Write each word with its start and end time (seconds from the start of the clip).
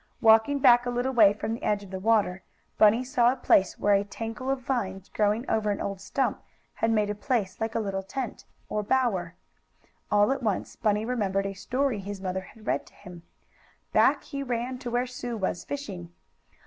Walking 0.19 0.57
back 0.57 0.87
a 0.87 0.89
little 0.89 1.13
way 1.13 1.31
from 1.31 1.53
the 1.53 1.61
edge 1.61 1.83
of 1.83 1.91
the 1.91 1.99
water, 1.99 2.41
Bunny 2.79 3.03
saw 3.03 3.31
a 3.31 3.35
place 3.35 3.77
where 3.77 3.93
a 3.93 4.03
tangle 4.03 4.49
of 4.49 4.61
vines, 4.61 5.09
growing 5.09 5.47
over 5.47 5.69
an 5.69 5.79
old 5.79 6.01
stump, 6.01 6.41
had 6.73 6.89
made 6.89 7.11
a 7.11 7.13
place 7.13 7.61
like 7.61 7.75
a 7.75 7.79
little 7.79 8.01
tent, 8.01 8.43
or 8.67 8.81
bower. 8.81 9.35
All 10.09 10.31
at 10.31 10.41
once 10.41 10.75
Bunny 10.75 11.05
remembered 11.05 11.45
a 11.45 11.53
story 11.53 11.99
his 11.99 12.19
mother 12.19 12.41
had 12.41 12.65
read 12.65 12.87
to 12.87 12.95
him. 12.95 13.21
Back 13.93 14.23
he 14.23 14.41
ran 14.41 14.79
to 14.79 14.89
where 14.89 15.05
Sue 15.05 15.37
was 15.37 15.63
fishing. 15.65 16.11